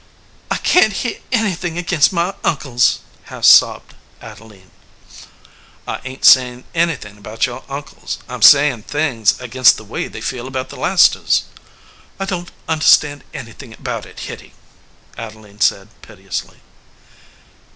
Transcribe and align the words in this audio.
"I 0.49 0.57
can 0.57 0.89
t 0.89 0.95
hear 0.95 1.19
anything 1.31 1.77
against 1.77 2.11
my 2.11 2.33
uncles," 2.43 3.01
half 3.25 3.45
sobbed 3.45 3.93
Adeline. 4.19 4.71
"I 5.87 5.99
ain 6.03 6.21
t 6.21 6.25
saying 6.25 6.63
anything 6.73 7.19
against 7.19 7.45
your 7.45 7.63
uncles. 7.69 8.13
65 8.13 8.13
EDGEWATER 8.15 8.17
PEOPLE 8.17 8.33
I 8.33 8.33
m 8.33 8.41
saying 8.41 8.81
things 8.87 9.39
against 9.39 9.77
the 9.77 9.83
way 9.83 10.07
they 10.07 10.19
feel 10.19 10.47
about 10.47 10.69
the 10.69 10.77
Leicesters." 10.79 11.43
"I 12.19 12.25
don 12.25 12.45
t 12.47 12.53
understand 12.67 13.23
anything 13.31 13.73
about 13.73 14.07
it, 14.07 14.21
Hitty," 14.21 14.53
Adeline 15.19 15.61
said, 15.61 15.89
piteously. 16.01 16.61